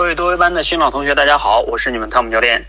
[0.00, 2.64] 各位多维班的新老同学，大家好，我是你们汤姆教练。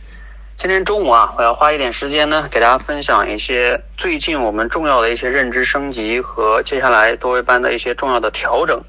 [0.57, 8.83] 今天中午啊，我要花一点时间呢，给大家分享一些最近我们重要的一些认知升级和接下来多维班的一些重要的调整。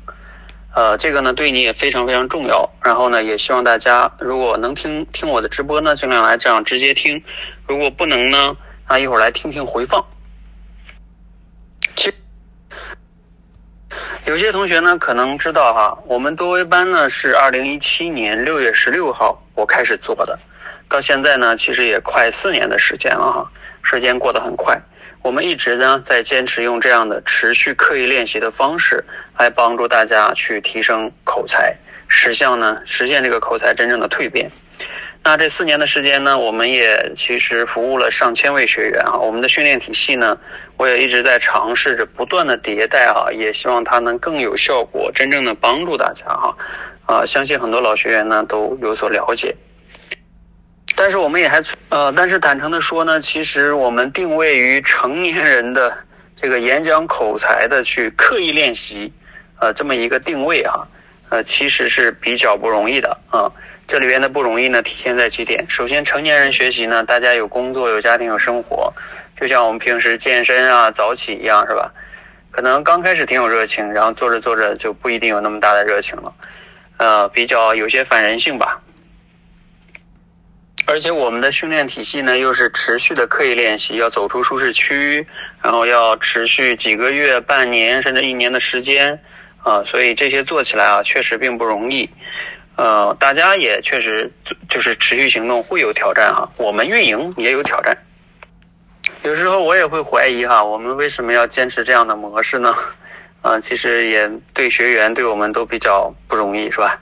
[0.74, 2.68] 呃，这个呢对你也非常非常重要。
[2.82, 7.22] 然后呢，也希望大家如果能听听我的直播呢，尽量来这样直接听；
[7.68, 8.56] 如果不能呢，
[8.88, 10.04] 那一会儿来听听回放。
[11.94, 12.12] 其
[14.24, 20.38] 有些同学呢可能知道哈，我们多维班呢是二零一七年六月十六号我开始做的，
[20.88, 23.50] 到现在呢其实也快四年的时间了哈，
[23.82, 24.80] 时间过得很快。
[25.22, 29.04] 我们一直呢在坚持用这样的持续刻意练习的方式
[29.36, 34.48] 来帮助大家去提升口才，实现呢实现这个口才真正的蜕变。
[35.24, 39.16] 那这四年的时间呢，我们也其实服务了上千位学员啊。
[39.16, 40.36] 我们的训练体系呢，
[40.76, 46.56] 我也一直在尝试着不断的迭代啊，也希望它能更有效果，真正的帮助大家哈。
[47.06, 49.54] 啊，相信很多老学员呢都有所了解。
[50.96, 55.96] 但是我们也还呃，但是坦诚的说呢，其实我们定位于成年人的
[56.34, 59.12] 这个演讲口才的去刻意练习，
[59.60, 60.86] 呃，这么一个定位哈，
[61.30, 63.50] 呃，其实是比较不容易的啊。
[63.86, 65.66] 这里边的不容易呢，体现在几点。
[65.68, 68.92] 首先，成年人学习呢，大家有工作、有家庭、有生活，
[69.38, 71.92] 就像我们平时健身啊、早起一样，是吧？
[72.50, 76.34] 可能刚开始挺有热情，然后做着做着就不一定有那么大的热情了，
[76.98, 78.80] 呃，比较有些反人性吧。
[80.84, 85.26] 而且我们的训练体系呢，又是持续的刻意练习，要走出舒适区，
[85.62, 89.20] 然后要持续几个月、半年甚至一年的时间
[89.62, 92.10] 啊，所以这些做起来啊，确实并不容易。
[92.76, 94.30] 呃，大家也确实
[94.68, 97.96] 就是持续行动会有挑战哈，我们运营也有挑战。
[99.22, 102.74] 有时候我也会怀疑哈，我们为什么要坚持这样的模式呢？
[103.42, 107.00] 啊， 其实也对学员对我们都比较不容易，是吧？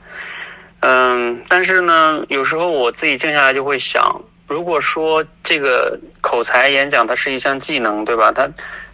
[0.81, 8.33] 嗯，但是呢，有时候我自己静下来就会想，如果说这个口才演讲它是一项技能，对吧？
[8.33, 8.49] 它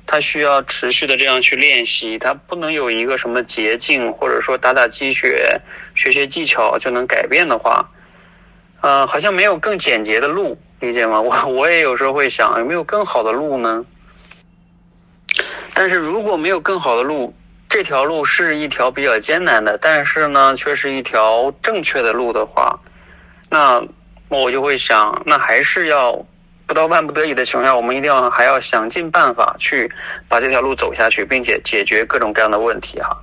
[0.06, 5.60] 他需要持续的这样去练习，他不能有一个什么捷径，或者说打打鸡血、
[5.94, 7.90] 学学技巧就能改变的话，
[8.80, 11.20] 呃，好像没有更简洁的路，理解吗？
[11.22, 13.84] 我我也有时候会想，有没有更好的路呢？
[15.74, 17.34] 但是如果没有更好的路，
[17.68, 22.78] 这条路是一条比较艰难的，但是呢，却是一条正确的路的话，
[23.50, 23.82] 那
[24.28, 26.24] 我就会想，那还是要
[26.66, 29.91] 不到万不得已的情况下，我们一定要还要想尽办法去
[30.28, 33.16] 把这条路走下去，并且解决各种各样的问题哈。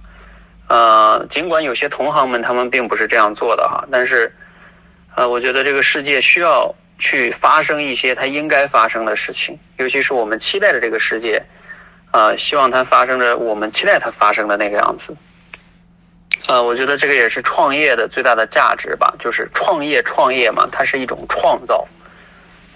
[0.67, 4.33] 呃，尽管有些同行们他们并不是这样做的哈，但是
[5.15, 11.43] 呃，我觉得这个世界需要去发生一些它应该发生的事情，尤其是我们期待的这个世界。
[12.11, 15.17] 呃，希望它发生着我们期待它发生的那个样子。
[16.47, 21.85] 呃，我觉得这个也是创业的最大的价值吧，就是创业创业嘛，它是一种创造。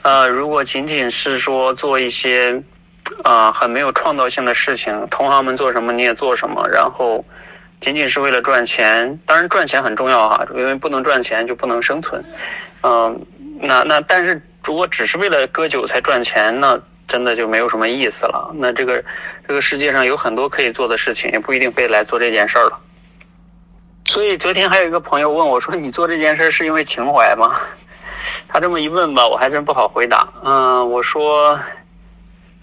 [0.07, 2.63] 呃，如果仅仅是说做一些
[3.25, 7.25] 啊很没有创造性的事情，同行们做什么你也做什么，然后
[7.81, 12.23] 仅仅是为了赚钱，当然赚钱很重要哈，因为不能赚钱就不能生存。
[12.83, 13.19] 嗯，
[13.59, 18.53] 那那但是如果只是为了割韭菜赚钱，那真的就没有什么意思了。
[18.55, 19.03] 那这个
[19.45, 22.79] 这个世界上有很多可以做的事情，也不一定非得来做这件事儿了。
[24.05, 27.59] 所以昨天还有一个朋友问我说：“你做这件事是因为情怀吗？”
[28.47, 30.27] 他这么一问吧，我还真不好回答。
[30.43, 31.59] 嗯，我说，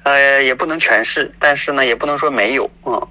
[0.03, 2.71] 呃，也不能全是，但是呢，也不能说没有。
[2.85, 3.09] 嗯，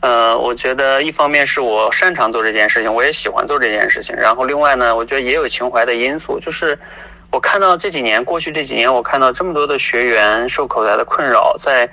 [0.00, 4.14] 呃，我觉得一方面是我擅长做这件事情，我也喜欢做这件事情。
[4.16, 6.78] 然后另外呢，我觉得也有情怀的因素，就是。
[7.32, 11.90] 我看到这几年，过去这几年，我看到这么多的学员受口才的困扰，在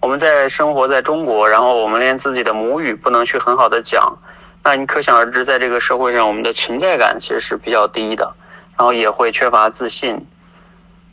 [0.00, 4.18] 我们在生活在中国，然后我们连自己的母语不能去很好的讲，
[4.64, 8.34] 那你可想而知，在这个社会上，我们的存在感其实是比较低的，
[8.80, 10.26] 然后也会缺乏自信。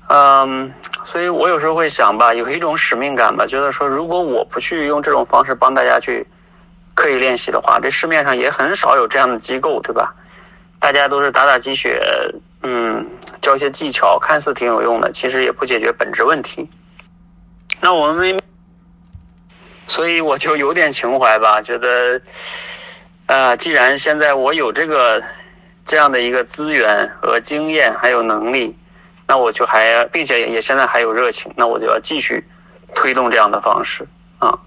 [0.08, 0.74] 嗯，
[1.04, 6.26] 所以我有时候会想吧，有一种使命感吧，觉得说，如果我不去用这种方式帮大家去
[6.96, 10.16] 刻意练习的话，这市面上也很少有这样的机构，对吧？
[10.80, 12.00] 大家都是打打鸡血，
[12.64, 13.06] 嗯。
[13.42, 16.70] 教一些技巧，看似挺有用的，其实也不解决本质问题。
[17.82, 18.40] 那我们，
[19.88, 22.22] 所以我就有点情怀吧，觉得，
[23.26, 25.22] 呃，既然现在我有这个
[25.88, 28.76] 这样的一个资源和经验，还有能力，
[29.26, 32.44] 那我就还，并且也现在还有热情，那我就要继续
[32.94, 34.06] 推动这样的方式
[34.38, 34.60] 啊。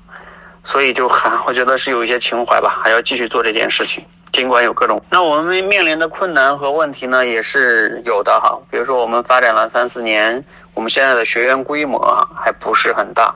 [0.65, 4.05] 所以就还，我觉得是有一些情怀吧，还要继续做这件事情。
[4.33, 8.57] 尽管有各种，那我们面临的困难和问题呢，也是有的哈。
[8.71, 13.35] 比如说，我们发展了三四年，我们现在的学员规模啊还不是很大，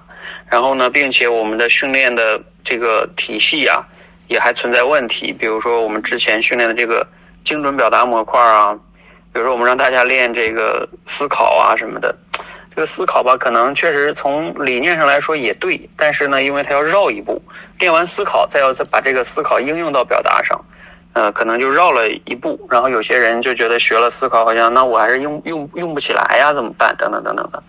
[0.49, 3.85] 然后呢，并且我们的训练的这个体系啊，
[4.29, 5.33] 也还存在问题。
[5.33, 7.05] 比如说，我们之前训练的这个
[7.45, 8.75] 精准表达模块啊，
[9.33, 12.15] 比如说我们让大家练这个思考啊什么的。
[12.75, 17.41] 这个思考吧，可能确实从理念上来说也对，但是呢，因为它要绕一步，
[17.79, 20.65] 练完思考，再要再把这个思考应用到表达上，
[21.13, 22.67] 呃，可能就绕了一步。
[22.69, 26.97] 然后有些人就觉得学了思考，好像那我还是用用用不起来呀，怎么办？
[26.97, 27.63] 等等等等的。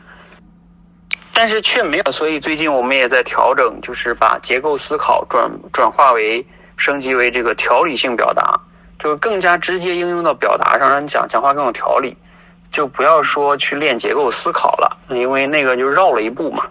[1.35, 6.43] 但是却没有，所以最近我们也在调整，就是把结构思考转转化为
[6.77, 8.59] 升级为这个条理性表达，
[8.99, 12.17] 就更加直接应用到表达上，让你讲讲话更有条理。
[12.71, 16.65] 就不要说去练结构思考了，因为那个就绕了一步嘛，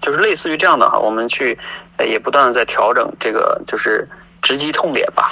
[0.00, 1.56] 就是类似于这样的哈，我们去
[2.00, 4.08] 也不断的在调整这个就是
[4.42, 5.30] 直击痛点吧。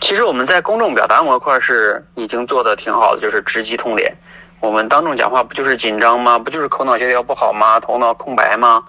[0.00, 4.16] 其实我们在公众表达模块是已经做的挺好的，就是直击痛点。
[4.60, 6.38] 我们当众讲话不就是紧张吗？
[6.38, 7.78] 不就是口脑协调不好吗？
[7.78, 8.82] 头脑空白吗？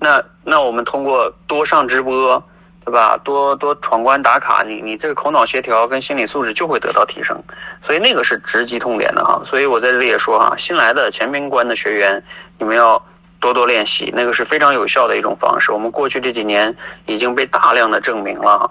[0.00, 2.42] 那那我们通过多上直播。
[2.86, 3.18] 对吧？
[3.24, 7.36] 多多闯关打卡，你你这个口脑协调跟心理素质就会得到提升，
[7.82, 9.42] 所以那个是直击痛点的哈。
[9.44, 12.22] 所以我在这里也说哈，新来的前边关的学员，
[12.60, 13.04] 你们要
[13.40, 15.72] 多多练习，那个是非常有效的一种方式。
[15.72, 18.70] 我们过去这几年已经被大量的证明了哈。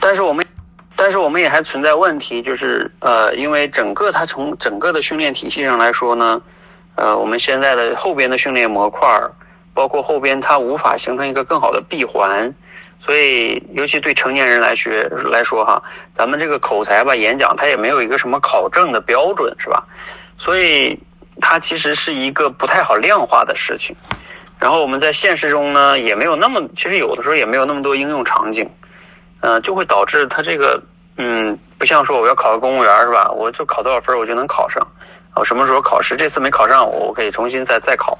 [0.00, 0.42] 但是我们，
[0.96, 6.40] 但是我们也还存在问题，就是呃，因为整个它从整个的训练体系上来说呢，
[6.94, 9.30] 呃，我们现在的后边的训练模块儿。
[9.74, 12.54] 包括后边它无法形成一个更好的闭环，
[13.00, 15.82] 所以尤其对成年人来学来说哈，
[16.12, 19.84] 咱们这个口才吧演讲它也没有一个什么考证的标准是吧？
[20.38, 20.98] 所以
[21.40, 23.96] 它其实是一个不太好量化的事情。
[24.58, 28.70] 然后我们在现实中呢也没有那么，其实有的时候也没有那么多应用场景，
[29.40, 30.80] 呃，就会导致它这个
[31.16, 33.28] 嗯，不像说我要考个公务员是吧？
[33.30, 34.86] 我就考多少分我就能考上，
[35.34, 36.14] 我什么时候考试？
[36.14, 38.16] 这次没考上我可以重新再再考。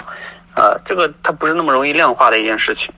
[0.54, 2.92] 呃，这个它不是那么容易量化的一件事情。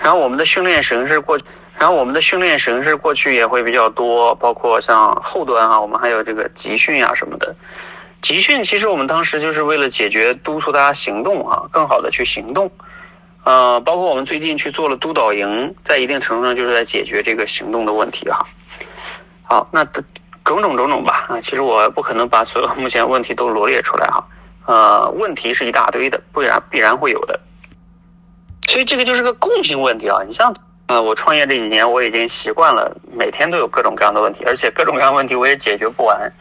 [0.00, 1.38] 然后我们的训练形式过，
[1.78, 7.54] 然后我们的训练形式过去也会比较多，包括像后端啊，我们还有这个集训啊什么的。
[8.20, 12.70] 集训其实我们当时就是为了解决督促大家行动啊，更好的去行动。
[13.44, 18.46] 呃，包括我们最近去做了督导营，在一定程度上就是在解决这个行动的问题哈。
[19.42, 24.26] 好，那种种种种吧啊，其实我不可能把所有目前问题都罗列出来哈。
[24.66, 27.38] 呃，问题是一大堆的，不然必然会有的，
[28.66, 30.22] 所以这个就是个共性问题啊。
[30.26, 30.56] 你像
[30.86, 36.32] 呃，我创业这几年，我已经习惯了每天都有各种各样的问题，而且各种各样问题我也解决不完。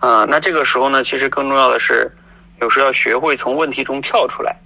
[0.00, 2.12] 啊，那这个时候呢，其实更重要的是，
[2.60, 4.56] 有时候要学会从问题中跳出来。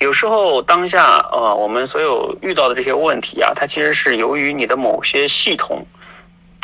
[0.00, 5.86] 有时候当下呃，我们所有遇到的这些问题啊，它其实是由于你的某些系统。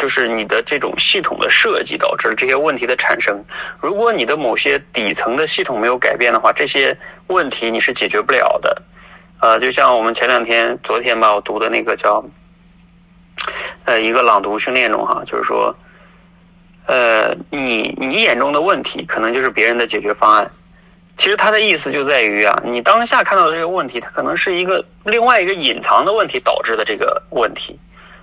[0.00, 3.44] 就是你的这种系统的设计导致了这些问题的产生。
[3.82, 8.82] 如果你的某些底层的系统没有改变的话，这些问题你是解决不了的。
[9.40, 12.24] 呃，就像我们前两天、昨天吧，我读的那个叫
[13.84, 15.76] 呃一个朗读训练中哈，就是说，
[16.86, 20.50] 呃，你你眼中的问题可能就是别人的解决方案。
[21.16, 27.78] 其实他的意思就在于啊，你当下看到的这个问题，它可能是一个另外一个隐藏的问题导致的这个问题。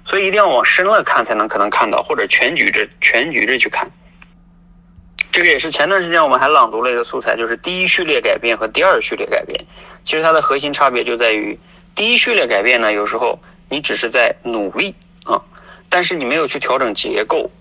[0.08, 3.92] 所以一定要往深了看，才能可能看到，或者全局着全局着去看。
[5.34, 9.66] 这个也是前段时间我们还朗读了一个素材，就是第一序列改变和第二序列改变。
[10.06, 11.60] 其实它的核心差别就在于，
[11.94, 13.38] 第一序列改变呢，有时候
[13.70, 14.96] 你只是在努力
[15.26, 15.42] 啊，
[15.90, 17.52] 但是你没有去调整结构，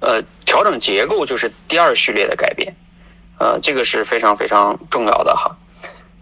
[0.00, 2.74] 呃，调整结构就是第二序列的改变，
[3.38, 5.54] 呃，这个是非常非常重要的哈。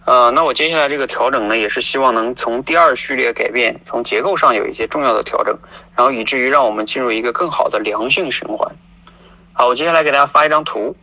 [0.09, 5.59] 呃，那我接下来这个调整呢，也是希望能从第二序列改变，从结构上有一些重要的调整，
[5.95, 8.75] 然后以至于让我们进入一个更好的良性循环。
[9.53, 10.97] 好，我接下来给大家发一张图，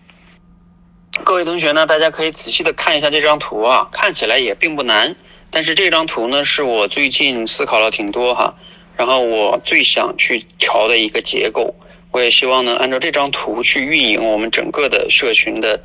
[1.24, 5.16] 各位同学呢，大家可以仔细的看一下这张图啊，看起来也并不难，
[5.52, 8.56] 但是这张图呢，是我最近思考了挺多哈，
[8.98, 11.76] 然后我最想去调的一个结构，
[12.10, 15.80] 我也希望呢，按照这张图去运营我们整个的社群的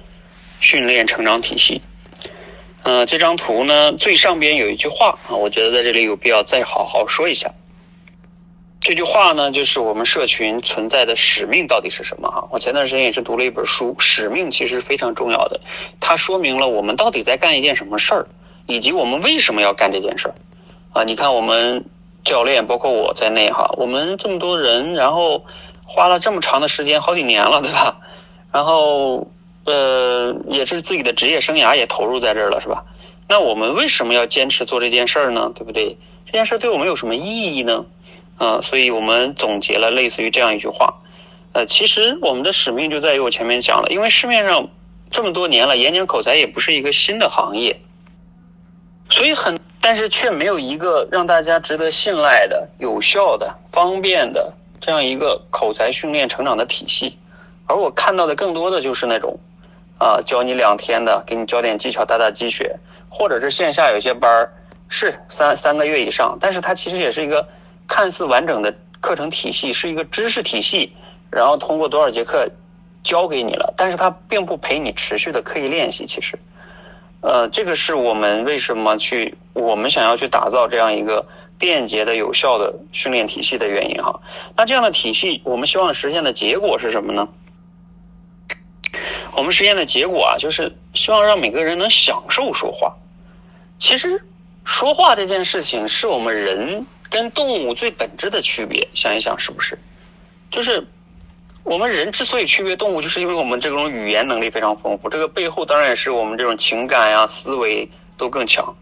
[0.61, 1.83] 训练成长体系。
[2.91, 7.49] 呃，这张图呢，最上边有一句话啊，我觉得在这里有必要再好好说一下。
[8.81, 12.29] 这句话呢，就是我们社群存在的使命到底是什么？
[12.29, 15.61] 哈，我前段时间也是读了一本书，使命其实非常重要的，
[16.01, 18.27] 它说明了我们到底在干一件什么事儿，
[18.67, 20.35] 以及我们为什么要干这件事儿。
[20.93, 21.85] 啊，你看我们
[22.25, 25.45] 教练，包括我在内哈，我们这么多人，然后
[25.87, 28.01] 花了这么长的时间，好几年了，对吧？
[28.51, 29.29] 然后。
[29.65, 32.85] 呃，也是自己的职业生涯也投入在这儿了，是吧？
[33.29, 35.53] 那我们为什么要坚持做这件事儿呢？
[35.55, 35.97] 对不对？
[36.27, 37.85] 这件事对我们有什么意义呢？
[38.39, 40.95] 啊，所以我们总结了类似于这样一句话。
[41.53, 44.69] 呃，其实我们的使命就在于我前面讲了，因为市面上
[45.11, 47.81] 这么多年了，演讲口才也不是一个新的行业，
[49.09, 57.19] 所以很但是却没有一个让大家值得信赖的、有效的、方便的这样一个口才训练成长的体系。
[57.67, 59.39] 而我看到的更多的就是那种，
[60.01, 62.75] 啊，教你两天的，给你教点技巧，打打鸡血，
[63.11, 64.51] 或者是线下有些班儿
[64.89, 67.47] 是三三个月以上，但是它其实也是一个
[67.87, 70.91] 看似完整的课程体系，是一个知识体系，
[71.31, 72.49] 然后通过多少节课
[73.03, 76.39] 教给你了，但是它并不陪你持续的刻意练习，其实。
[77.23, 81.27] 呃，这个是我们为什么去，我们想要去打造这样一个
[81.59, 84.19] 便捷的、有效的训练体系的原因哈。
[84.57, 87.29] 那这样的体系，我们希望实现的结果是什么呢？
[89.37, 92.97] 我们实验的结果啊，就是希望让每个人能享受说话。
[93.79, 94.25] 其实，
[94.65, 98.89] 说话这件事情是我们人跟动物最本质的区别。
[98.95, 99.79] 想一想，是不是？
[100.51, 100.87] 就是。
[101.63, 105.11] 我们人之所以区别动物，就是因为我们这种语言能力非常丰富。
[105.11, 108.75] 这个背后当然也是我们这种情感呀、思维都更强。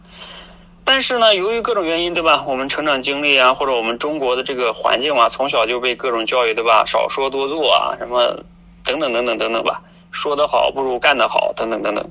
[0.85, 2.45] 但是呢，由于各种原因，对吧？
[2.47, 6.85] 我们成长经历啊，或者我们中国的这个环境啊，从小就被各种教育，对吧？
[6.87, 8.45] 少说多做啊，什么
[8.85, 9.83] 等等等等等等吧。
[10.11, 12.11] 说得好不如干得好，等等等等，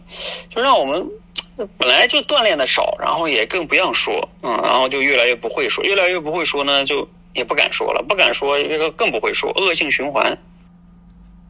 [0.50, 1.08] 就让我们
[1.78, 10.38] 本来就锻炼的少，然后也更不让说，嗯，然后就越来越不会说，越来越不会说呢，就也不敢说了，不敢说，这个更不会说，恶性循环。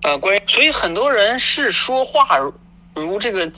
[0.03, 2.37] 啊，关于所以很多人是说话
[2.93, 3.51] 如这个，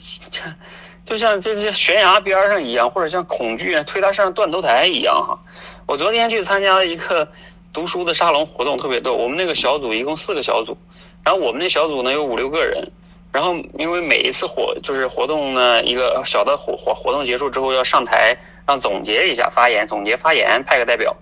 [1.04, 5.38] 就像这这悬崖边上一样，或者像恐惧推他上断头台一样哈。
[5.86, 7.28] 我昨天去参加了一个
[7.72, 9.14] 读书的沙龙活动，特别逗。
[9.14, 10.76] 我们那个小组一共四个小组，
[11.24, 12.90] 然后我们那小组呢有五六个人，
[13.32, 18.36] 然后因为每一次活就是活动呢一个小的活活活动结束之后要上台
[18.66, 21.16] 让总结一下发言，总结发言派个代表。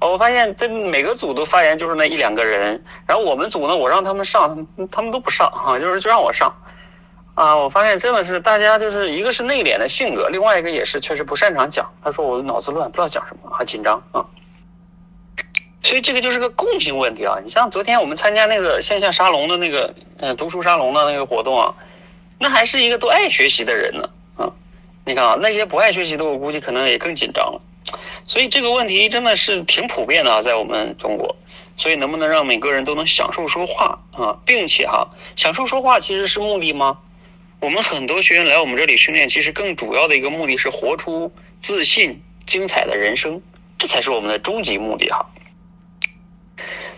[0.00, 6.52] 我发现这每个组都发言就是那一两个人，然后我们组呢，我让他们上，他们都不上哈，就是就让我上，
[7.34, 11.88] 啊，我发现真的是大家就是一个是内敛的性格，另外一个也是确实不擅长讲。
[12.02, 14.26] 他说我脑子乱，不知道讲什么，还紧张啊。
[15.82, 17.38] 所以这个就是个共性问题啊。
[17.44, 21.74] 你像昨天我们参加那个线下沙龙的那个嗯读书沙龙的那个活动啊，
[22.38, 24.52] 那还是一个都爱学习的人呢啊。
[25.04, 27.60] 你看啊，那些不爱学习的，我估计可能也更紧张了。
[28.26, 31.36] 所以这个问题真的是挺普遍的啊，在我们中国。
[31.74, 36.98] 所以能不能让每个人都能享受说话啊，并且哈，享受说话其实是目的吗？
[37.60, 43.40] 我们很多学员来我们这里训练，其实更主要的一个目的是活出自信、精彩的人生，
[43.78, 45.24] 这才是我们的终极目的哈。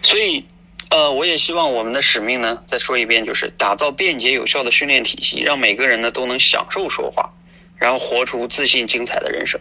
[0.04, 0.44] 所以，
[0.90, 7.32] 呃，我也希望我们的使命呢，再说一遍，就是打造便捷有效的训练体系，让每个人呢都能享受说话，
[7.76, 9.60] 然后活出自信、精彩的人生。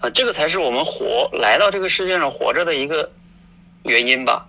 [0.00, 3.10] 啊，这个才是我们活来到这个世界上活着的一个
[3.82, 4.46] 原因吧，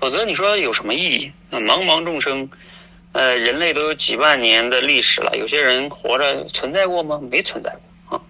[0.00, 1.32] 否则你说有什么意义？
[1.50, 2.48] 茫茫众生，
[3.12, 7.20] 呃，人类都有几万年的历史了，有些人活着存在过吗？
[7.30, 7.76] 没存在
[8.06, 8.22] 过啊。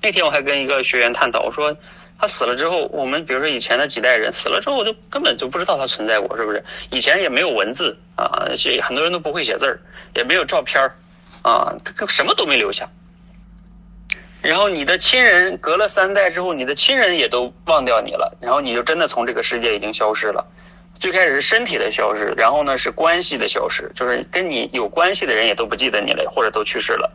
[0.00, 1.76] 那天我还跟一个学员探讨，我说
[2.22, 6.62] 他死了之后，我们比如说以前的几代人死了之后，就根本就不知道他存在过，是不是？
[6.90, 8.46] 以前也没有文字啊，
[8.80, 9.80] 很多人都不会写字儿，
[10.14, 10.94] 也没有照片儿
[11.42, 12.88] 啊，他什么都没留下。
[14.40, 20.46] 然后你的亲人隔了三代之后，你的亲人也都忘掉你了，然后你就真的从这个世界已经消失了。
[21.00, 27.10] 最开始是身体的消失，然后呢是关系的消失，就是跟你有关系的人也都不记得你了，或者都去世了，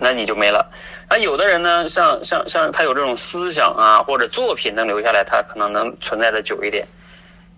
[0.00, 0.70] 那你就没了。
[1.08, 6.86] 啊，有的人呢，像像像他有这种思想啊，或者作品能留下来，他可能能存在的久一点。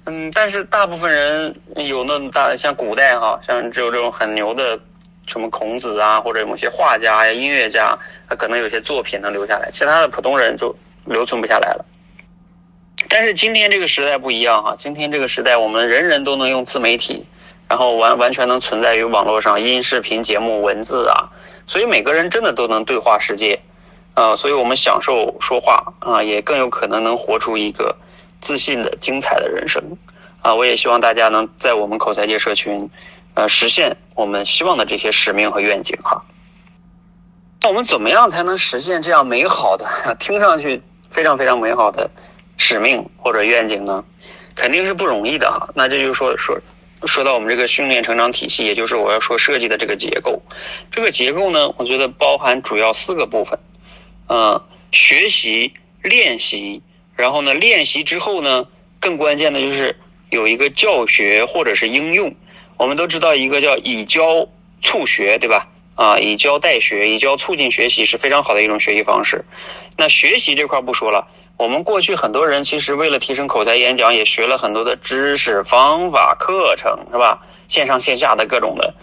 [0.07, 4.79] 嗯，但是大部分人有那么大，像古代哈，像只有这种很牛的。
[5.25, 7.97] 什么孔子啊，或者某些画家呀、音乐家，
[8.29, 11.85] 他可能有些作品能留下来，其他的普通人就留存不下来了。
[13.09, 17.25] 但是今天这个时代不一样哈，今天这个时代我们人人都能用自媒体，
[17.69, 21.31] 然后完完全能存在于网络上，音视频节目、文字啊，
[21.73, 23.59] 所以每个人真的都能对话世界，
[24.13, 27.97] 啊，所以我们享受说话啊，也更有可能能活出一个
[28.43, 29.83] 自信的、精彩的人生
[30.43, 30.55] 啊！
[30.55, 32.91] 我也希望大家能在我们口才界社群。
[33.33, 36.23] 呃，实现我们希望的这些使命和愿景哈。
[37.63, 39.87] 那我们怎么样才能实现这样美好的、
[40.21, 42.11] 听上去非常非常美好的
[42.59, 44.05] 使命或者愿景呢？
[44.55, 45.67] 肯定是不容易的哈。
[45.75, 46.59] 那这就是说说
[47.07, 50.43] 说到我们这个训练成长体系，也就是我要说设计的这个结构。
[50.91, 53.59] 这个结构呢，我觉得包含主要四个部分。
[54.29, 56.83] 嗯，学习、练习，
[57.17, 58.67] 然后呢，练习之后呢，
[59.01, 59.97] 更关键的就是
[60.31, 62.35] 有一个教学或者是应用。
[62.77, 64.49] 我们都知道一个叫以教
[64.81, 65.69] 促学，对吧？
[65.95, 69.45] 啊，以教代学，以教促进学习是非常好的一种学习方式。
[69.99, 77.43] 那学习这块不说了，我们过去很多人其实为了提升口才演讲，也学了很多的知识、方法、课程，是吧？
[77.69, 78.95] 线上线下的各种的。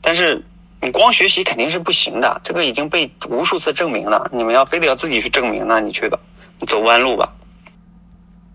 [0.00, 0.42] 但是
[0.80, 4.30] 你光学习肯定是不行的，这个已经被无数次证明了。
[4.32, 6.18] 你们要非得要自己去证明，那你去吧，
[6.58, 7.32] 你走弯路吧。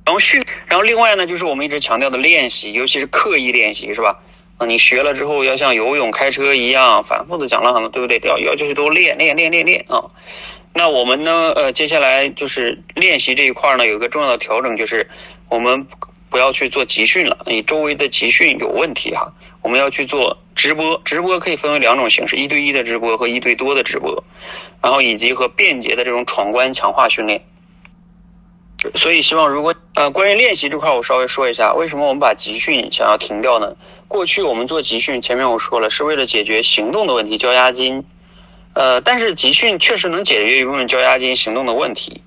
[0.04, 4.20] 然后训，然后另外呢，就是我们一直强调的练习，尤其是刻意练习，是吧？
[4.58, 8.20] 啊，你学了之后要像游泳、开车一样，反复的讲了很多，对不对？
[8.28, 10.06] 要要就是多练练练练练啊。
[10.74, 15.10] 那我们呢，呃，接下来就是练习这一块呢，有一个重要的调整，就是
[15.50, 15.86] 我们
[16.30, 19.34] 不要去做集训了，你周围的集训有问题哈。
[19.62, 24.24] 我们要去做直播，直播可以分为两种形式：一对一的直播和一对多的直播，
[24.82, 27.44] 然后以及和便捷的这种闯关强化训练。
[28.96, 33.76] 所以希望如果呃关于练习这块，我稍微说一下，为什么我们把集训想要停掉呢？
[34.08, 38.06] 过去我们做集训，前面我说了是为了解决行动的问题，交押金。
[38.74, 42.22] 呃，但是集训确实能解决一部分交押金行动的问题。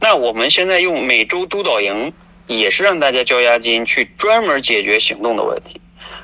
[0.00, 2.12] 那我们现在用每周督导营，
[2.46, 5.80] 也是让大家交押金，去专门解决行动的问题，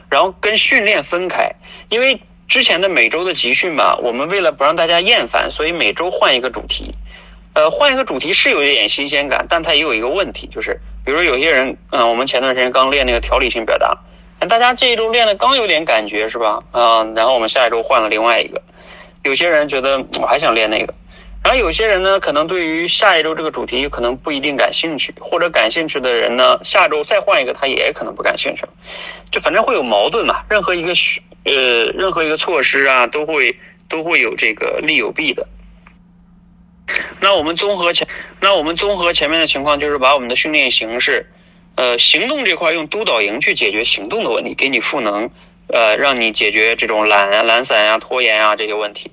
[0.08, 1.50] 然后跟训练分开。
[1.90, 6.94] 因为之前的每周的集训吧，我们为了不让大家厌烦，所以每周换一个主题。
[7.54, 13.98] 呃，换一个主题是有一点新鲜感，但它也有一个问题，就是比如说有些人，嗯，我们前段时间刚练那个条理性表达，
[14.48, 16.62] 大家这一周练的刚有点感觉是吧？
[16.72, 18.62] 啊，然后我们下一周换了另外一个，
[19.26, 20.94] 有些人觉得我还想练那个，
[21.42, 28.68] 然后有些人呢，可能对于下一周这个主题可能不一定感兴趣，或者感兴趣的人呢，下周再换一个他也可能不感兴趣了，
[29.32, 30.44] 就反正会有矛盾嘛。
[30.48, 30.92] 任何一个
[31.44, 33.56] 呃，任何一个措施啊，都会
[33.88, 35.46] 都会有这个利有弊的。
[37.18, 38.06] 那我们综合前，
[38.38, 41.26] 那我们综合前面的情况，就是把我们的训练形式，
[41.74, 45.30] 呃，行动这块用督导营去解决行动的问题，给你赋能，
[45.66, 49.10] 呃，让你解决这种懒啊、懒散呀、拖延啊这些问题。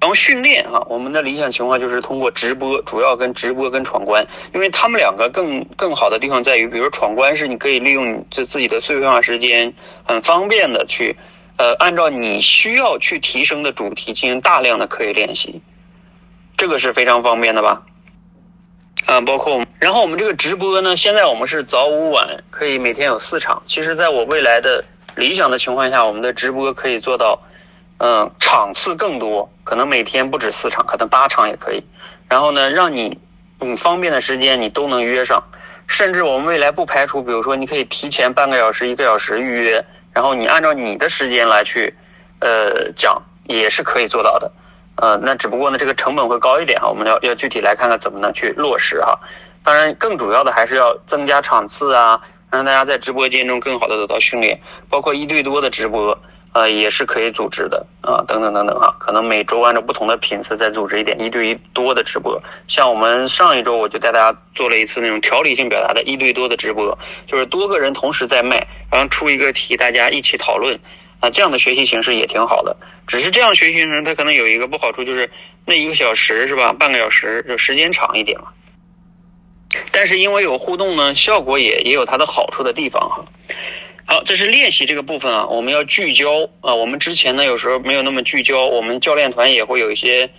[0.00, 9.74] 然后训练啊，我们的理想情况就是通过直播，主要跟直播跟闯关，因为他们两个更更好的地方在于，比如闯关是你可以利用这自己的碎片化时间，
[10.04, 11.16] 很方便的去，
[11.56, 15.60] 呃，按照你需要去提升的主题进行大量的刻意练习。
[16.56, 17.82] 这个是非常方便的吧？
[19.06, 23.62] 啊，包括，然后我们这个直播呢，现在我们是早午晚可以每天有四场。
[23.66, 24.84] 其实，在我未来的
[25.16, 27.40] 理想的情况下，我们的直播可以做到，
[27.98, 31.84] 嗯，场次更多，可能每天不止四场，可能八场也可以。
[32.28, 33.18] 然后呢，让你
[33.60, 35.42] 你方便的时间你都能约上，
[35.88, 41.92] 甚至我们未来不排除，比如说你可以提前半个小时、一个小时预约，然后你按照你的时间来去，
[42.40, 44.50] 呃，讲也是可以做到的。
[44.96, 49.18] 呃，那只不过呢，这个成本会高一点哈，我们要要具体来看看怎么能去落实哈。
[49.64, 56.16] 当然，更主要的还是要增加场次啊，让大家在直播间中更好的得到训练，包括一对多的直播，
[56.52, 58.96] 呃，也是可以组织的啊，等等等等哈。
[58.98, 62.42] 可能每周按照不同的频次再组织一点一对一多的直播。
[62.66, 70.78] 像我们上一周我就带大家做了一次那种条理性表达的一对多的直播，就是多个人同时在卖，然后出一个题，大家一起讨论。
[71.20, 72.76] 啊，这样的学习形式也挺好的，
[73.08, 75.28] 只是这样学习形式它可能有一个不好处，就是
[75.66, 78.46] 那一个小时是吧，半个小时就时间长一点嘛。
[79.90, 83.24] 但是因为有互动呢，效果也也有它的好处的地方哈。
[84.10, 86.74] 好，这是练习这个部分啊，我们要聚焦啊。
[86.74, 90.30] 我们之前呢有时候没有那么聚焦，我们教练团也会有一些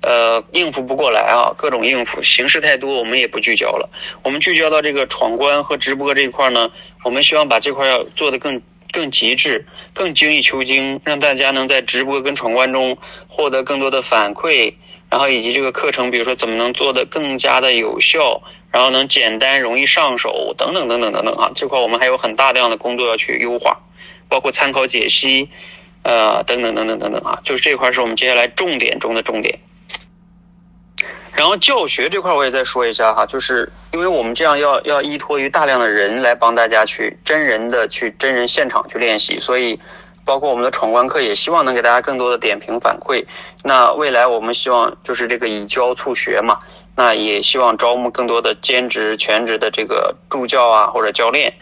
[0.00, 3.90] 呃应付不过来啊，各种应付形式太多，我们也不聚焦了。
[4.22, 6.70] 我们聚焦到这个闯关和直播这一块呢，
[7.02, 8.62] 我们希望把这块要做的更。
[8.92, 14.72] 更极致、更精益求精，让大家能在直播跟闯关中获得更多的反馈，
[15.16, 23.80] 然后以及这个课程，比如说怎么能做的更加的有效，然后能简单、容易上手，等等等等等等啊，这块我们还有很大量的工作要去优化，
[24.28, 25.48] 包括参考解析，
[26.02, 29.58] 呃，等等等等等等啊，就是这块是我们接下来重点中的重点。
[31.32, 39.80] 然后教学这块我也再说一下哈，就是因为我们这样要要依托于大量的人来帮大家去真人的去真人现场去练习，所以
[40.26, 43.24] 包括我们的闯关课也希望能给大家更多的点评反馈。
[43.62, 46.58] 那未来我们希望就是这个以教促学嘛，
[46.94, 51.54] 那也希望招募更多的兼职、全职的这个助教啊或者教练，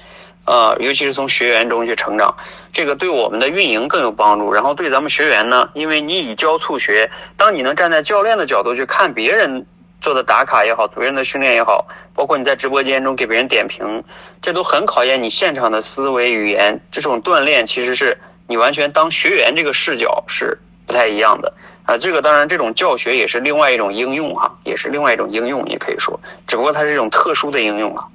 [0.46, 2.34] 呃，尤其是从学员中去成长，
[2.72, 4.52] 这个对我们的运营更有帮助。
[4.52, 9.66] 然后对咱们学员呢，因为你以教促学，当你能站在教练的角度去看别人。
[10.00, 14.04] 做的打卡也好，别人的训练也好，包括你在直播间中给别人点评，
[14.42, 16.78] 这都很考验你现场的思维语言。
[16.92, 21.54] 这种锻炼其实是你完全当学员这个视角是不太一样的
[21.84, 21.98] 啊。
[21.98, 28.08] 这个当然，这种教学也是另外一种应用哈，也是另外一种应用，也可以说，只不过它是一种特殊的应用啊。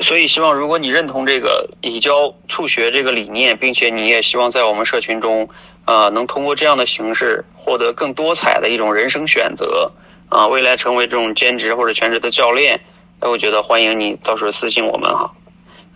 [0.00, 5.48] 所以，希望如果你认同这个以教促学这个理念，并且你也希望在我们社群中，
[5.84, 9.90] 呃，能通过这样的形式获得更多彩的一种人生选择，
[10.28, 12.80] 啊，未来成为这种兼职或者全职的教练，
[13.20, 15.32] 那我觉得欢迎你到时候私信我们哈。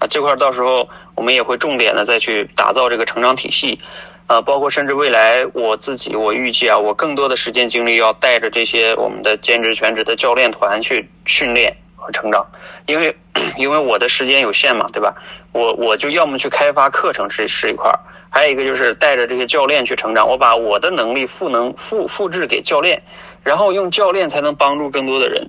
[0.06, 3.78] 这块到时候我们也会重点的再去打造这个成长体系，
[4.26, 12.46] 呃，包括甚至未来我自己，我预计啊，我更多的时间精力要带着这些我们的兼职全职的教练团去训练和成长，
[12.86, 13.16] 因为
[13.56, 15.14] 因为我的时间有限嘛，对吧？
[15.52, 17.98] 我我就要么去开发课程是是一块儿，
[18.30, 23.02] 还有一个就是带着这些教练去成长，我把我的能力赋能复复制给教练，
[23.42, 25.48] 然后用教练才能帮助更多的人。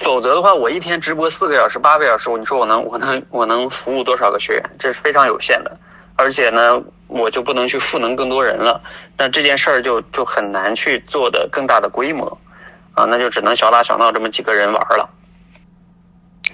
[0.00, 4.62] 否则的话，我一天直播四个小时、八个小时，你说我能、我能、我能服务多少个学员？
[4.78, 5.76] 这是非常有限的。
[6.16, 8.82] 而且呢，我就不能去赋能更多人了，
[9.16, 12.38] 那这件事儿就就很难去做的更大的规模
[12.94, 15.08] 啊，那就只能小打小闹这么几个人玩了。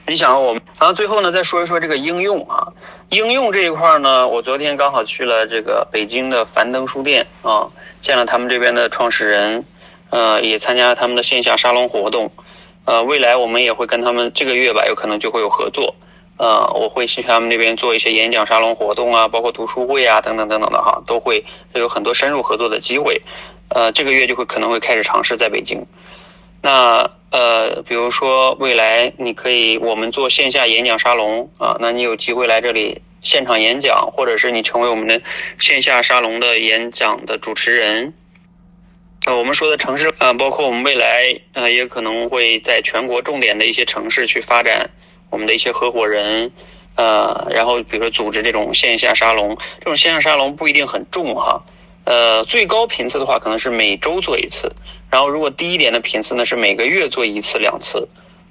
[0.09, 2.73] 你想，我们然后最后呢，再说一说这个应用啊，
[3.11, 7.69] 应用这一块呢，我昨天刚好去了这个北京的樊登书店啊，
[8.01, 9.65] 见了他们这边的创始人，
[10.11, 12.31] 呃，也参加他们的线下沙龙活动。
[12.87, 15.94] 呃，未来我们也会跟他们这个月吧，有可能就会有合作。
[16.38, 21.44] 呃，我会去他们那边做一些演讲沙龙活动啊，包括读书会啊，等等等等的哈，都会
[21.75, 23.20] 有很多深入合作的机会。
[23.68, 25.85] 呃，这个月就会可能会开始尝试在北京。
[26.62, 35.20] 那呃，比如说未来你可以我们做线下演讲沙龙啊，那你有机会来这里现场演讲，或者是你成为我们的
[35.59, 38.14] 线下沙龙的演讲的主持人。
[39.27, 44.89] 呃，我们说的城市，呃，包括我们未来，呃，也可能会在全国重点的一些城市去发展
[45.31, 46.53] 我们的一些合伙人，
[46.95, 51.61] 呃，然后比如说组织这种线下沙龙，这种线下沙龙不一定很重哈，
[52.05, 54.73] 呃，最高频次的话可能是每周做一次，
[55.11, 58.09] 然后如果低一点的频次呢是每个月做一次两次，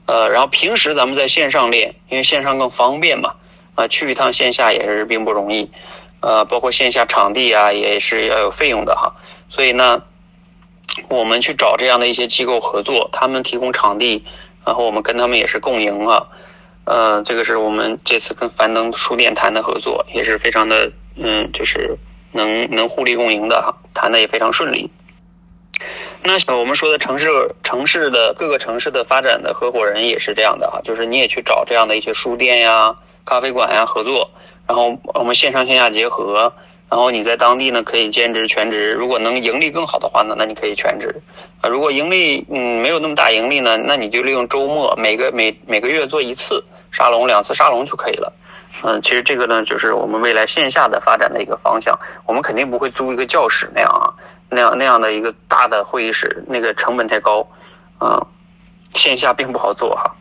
[0.07, 3.35] 呃，然后平时咱们在线上练，因为线上更方便嘛，
[3.75, 5.71] 啊，去一趟线下也是并不容易，
[6.19, 9.15] 呃，包括线下场地啊也是要有费用的哈，
[9.47, 10.03] 所以呢。
[11.09, 14.23] 我们去找这样的一些机构合作，他们提供场地，
[14.65, 16.27] 然后我们跟他们也是共赢啊。
[16.85, 21.97] 呃，这个是我们这次跟樊登书店谈的合作，也是非常的，嗯，就是
[22.31, 24.89] 能能互利共赢的，谈的也非常顺利。
[26.23, 27.29] 那我们说的城市
[27.63, 32.95] 城市的各个城市的发展的合伙人也是这样的哈，就是你也去找这样的一些书店呀、
[33.25, 34.31] 咖啡馆呀合作，
[34.67, 36.53] 然后我们线上线下结合。
[36.87, 38.93] 然后你在当地呢，可以兼职全职。
[38.93, 41.21] 如果能盈利更好的话呢，那你可以全职。
[41.61, 48.31] 啊，如果盈利嗯没有那么大盈利呢，那你就利用周末每个每每个月做一次沙龙，两次沙龙就可以了。
[48.83, 51.97] 嗯，其实这个呢，就是我们未来线下的发展的一个方向。
[52.25, 54.13] 我们肯定不会租一个教室那样啊，
[54.49, 57.45] 那样那样的一个大的会议室，那个成本太高。
[57.99, 58.27] 嗯，
[58.93, 60.15] 线下并不好做哈。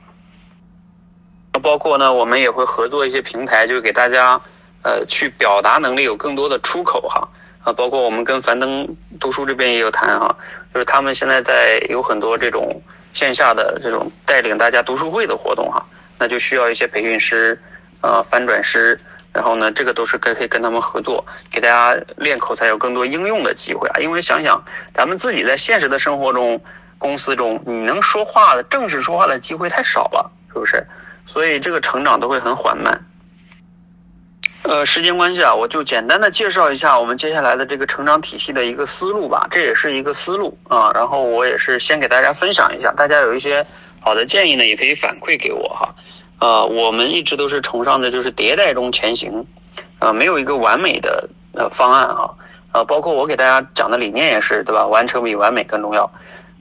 [1.62, 4.40] 包括呢，我们也会合作一些平台，就给大家。
[4.84, 7.26] 呃，去表达能力有更多的出口哈
[7.64, 8.86] 啊，包括我们跟樊登
[9.18, 10.36] 读书这边也有谈哈，
[10.72, 12.80] 就是他们现在在有很多这种
[13.14, 15.82] 线下的这种带领大家读书会的活动哈，
[16.18, 17.58] 那就需要一些培训师
[18.02, 19.00] 呃、翻转师，
[19.32, 23.98] 然后呢，这个都是可可以跟他们合作，给大家练口才有更多应用的机会啊。
[23.98, 26.60] 因为想想咱们自己在现实的生活中、
[26.98, 30.86] 公司中，你能说话的正式说话的机会太少了，是不是？
[31.26, 33.00] 所以这个成长都会很缓慢。
[34.64, 40.90] 呃，时间关系啊，我就简单的介绍一下我们接下来的这个成长体系的一个思路吧，这也是一个思路啊。
[40.94, 43.62] 然后我也是先给大家分享一下，大家有一些
[44.00, 45.94] 好的建议呢，也可以反馈给我哈。
[46.40, 49.46] 呃，我们一直都是崇尚的就是迭代中前行，
[49.98, 52.34] 呃，没有一个完美的呃方案哈。
[52.72, 54.86] 呃，包括我给大家讲的理念也是，对吧？
[54.86, 56.10] 完成比完美更重要。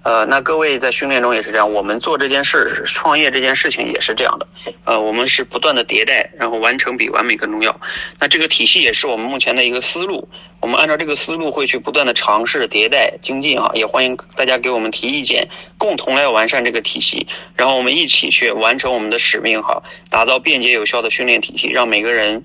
[0.03, 4.45] 呃，那各位在训练中也是这样，我们做这件事，创业这件事情也是这样的。
[4.83, 7.79] 呃，我们是不断的迭代，然后完成比完美更重要。
[8.19, 10.27] 那这个体系也是我们目前的一个思路。
[10.59, 22.43] 我们按照这个思路会去不断的尝试迭代精进啊，也欢迎大家给我们提意见，共同来完善这个体系，然后我们一起去完成我们的使命哈，打造便捷有效的训练体系，让每个人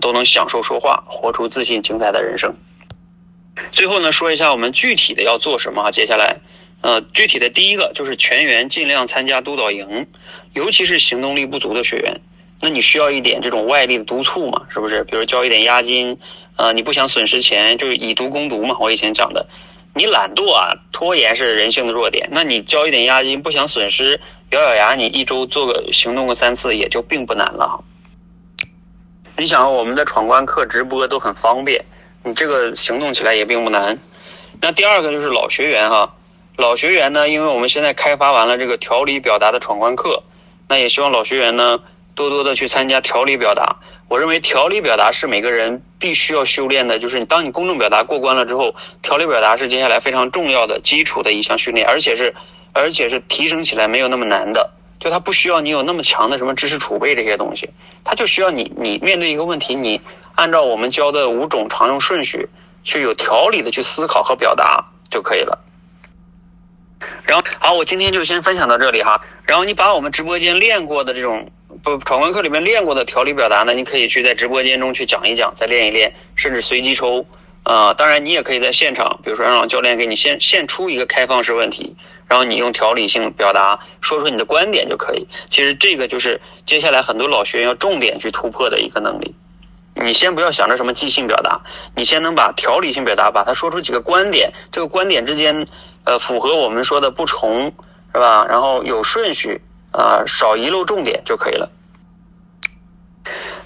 [0.00, 2.54] 都能享受说话，活出自信精彩的人生。
[3.72, 6.36] 最后呢，说一下我们具体的要做什么哈，接下来。
[6.82, 10.06] 呃，具体的第一个就是全员尽量参加督导营，
[10.54, 12.20] 尤其是行动力不足的学员，
[12.58, 15.04] 那你需要一点这种外力的督促嘛，是不是？
[15.04, 16.18] 比如交一点押金，
[16.56, 18.76] 呃，你不想损失钱，就是以毒攻毒嘛。
[18.80, 19.46] 我以前讲的，
[19.94, 24.18] 你懒惰啊，拖延是人性的弱点，那你交一点押金，不想损失，
[24.50, 27.84] 咬咬牙，你一周做个行动个三次，也就并不难了。
[29.36, 31.84] 你想，我们的闯关课直播都很方便，
[32.24, 33.98] 你这个行动起来也并不难。
[34.62, 36.14] 那第二个就是老学员哈。
[36.60, 40.22] 老学员呢，因为我们现在开发完了这个条理表达的闯关课，
[40.68, 41.80] 那也希望老学员呢
[42.14, 43.76] 多多的去参加条理表达。
[44.08, 52.34] 我认为条理表达是每个人必须要修炼的，就是你当你公众表达过关了之后，条理表达是接下来非常重要的基础的一项训练，而且是
[52.74, 57.70] 而且是提升起来没有那么难的，就它不需要你有那么强的什么知识储备这些东西，
[58.04, 60.02] 它就需要你你面对一个问题，你
[60.34, 62.50] 按照我们教的五种常用顺序
[62.84, 65.58] 去有条理的去思考和表达就可以了。
[67.24, 69.20] 然后好，我今天就先分享到这里哈。
[69.44, 71.50] 然后你把我们直播间练过的这种
[71.82, 77.26] 不闯关课里面练过的条理表达呢，你可以去在直播间中去讲一讲，再练一练，甚至随机抽。
[77.62, 81.94] 啊，当然你也可以在现场，比如说让教练给你现现出一个开放式问题，
[82.26, 85.28] 然后你用条理性表达，说出你的观点就可以。
[85.50, 89.34] 其实这个就是接下来很多老学员要重点去突破的一个能力。
[90.02, 91.60] 你先不要想着什么即兴表达，
[91.94, 95.66] 你先能把条理性表达，把它说出几个观点，这个观点之间，
[96.04, 97.72] 呃，符合我们说的不重，
[98.12, 98.46] 是吧？
[98.48, 99.60] 然后有顺序，
[99.92, 101.70] 啊，少遗漏重点就可以了。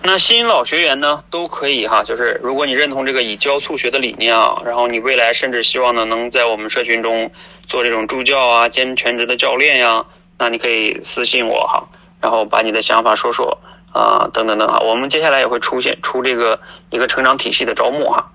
[0.02, 7.30] 那新老学员呢，都可以哈，就是如果你认同这个以教促学的理念啊，然后你未来甚至希望呢，能在我们社群中
[7.66, 10.04] 做这种助教啊，兼全职的教练呀，
[10.36, 11.88] 那你可以私信我哈，
[12.20, 13.58] 然后把你的想法说说
[13.92, 18.30] 啊，等等等哈，我们接下来也会出现出这个一个成长体系的招募哈，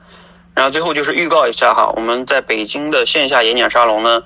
[0.59, 4.21] 然后最后就是预告一下哈，我们在北京的线下演讲沙龙呢，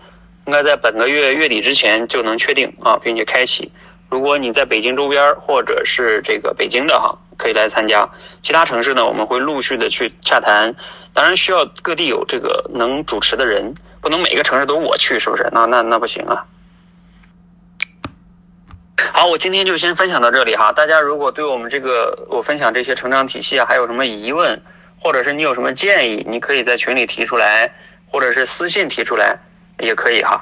[0.48, 3.72] 应该在本个月月底之前就能确定啊，并且开启。
[4.10, 8.10] 如果你在北京周边或者是这个北京的哈，可以来参加。
[8.42, 10.76] 其他城市呢，我们会陆续的去洽谈。
[11.14, 15.48] 当然需要各地有这个能主持的人，不能每个城市都我去，是不是？
[15.52, 16.48] 那那那不行啊。
[18.98, 20.72] 好，我今天就先分享到这里哈。
[20.72, 24.60] 大家如果对我们这个我分享这些成长体系啊，还有什么疑问，
[25.04, 27.70] 或者是你有什么建议，你可以在群里提出来，
[28.10, 29.38] 或者是私信提出来，
[29.80, 30.42] 也可以哈。